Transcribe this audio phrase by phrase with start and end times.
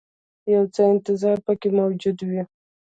[0.53, 2.41] یو څه انتظار پکې موجود وي.